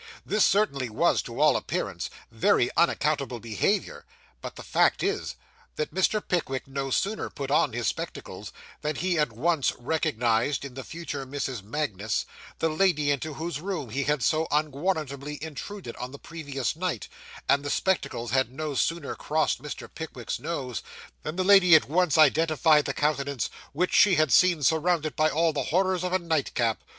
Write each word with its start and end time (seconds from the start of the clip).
This 0.25 0.43
certainly 0.43 0.89
was, 0.89 1.21
to 1.21 1.39
all 1.39 1.55
appearance, 1.55 2.09
very 2.31 2.71
unaccountable 2.75 3.39
behaviour; 3.39 4.03
but 4.41 4.55
the 4.55 4.63
fact 4.63 5.03
is, 5.03 5.35
that 5.75 5.93
Mr. 5.93 6.19
Pickwick 6.27 6.67
no 6.67 6.89
sooner 6.89 7.29
put 7.29 7.51
on 7.51 7.73
his 7.73 7.85
spectacles, 7.85 8.51
than 8.81 8.95
he 8.95 9.19
at 9.19 9.31
once 9.31 9.71
recognised 9.77 10.65
in 10.65 10.73
the 10.73 10.83
future 10.83 11.23
Mrs. 11.23 11.61
Magnus 11.61 12.25
the 12.57 12.67
lady 12.67 13.11
into 13.11 13.35
whose 13.35 13.61
room 13.61 13.91
he 13.91 14.05
had 14.05 14.23
so 14.23 14.47
unwarrantably 14.49 15.37
intruded 15.39 15.95
on 15.97 16.09
the 16.11 16.17
previous 16.17 16.75
night; 16.75 17.07
and 17.47 17.63
the 17.63 17.69
spectacles 17.69 18.31
had 18.31 18.51
no 18.51 18.73
sooner 18.73 19.13
crossed 19.13 19.61
Mr. 19.61 19.87
Pickwick's 19.87 20.39
nose, 20.39 20.81
than 21.21 21.35
the 21.35 21.43
lady 21.43 21.75
at 21.75 21.87
once 21.87 22.17
identified 22.17 22.85
the 22.85 22.93
countenance 22.95 23.51
which 23.71 23.93
she 23.93 24.15
had 24.15 24.33
seen 24.33 24.63
surrounded 24.63 25.15
by 25.15 25.29
all 25.29 25.53
the 25.53 25.65
horrors 25.65 26.03
of 26.03 26.11
a 26.11 26.17
nightcap. 26.17 26.79